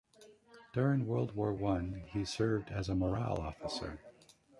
During 0.73 1.05
World 1.05 1.35
War 1.35 1.53
One 1.53 2.05
he 2.07 2.25
served 2.25 2.71
as 2.71 2.89
a 2.89 2.95
morale 2.95 3.39
officer. 3.39 3.99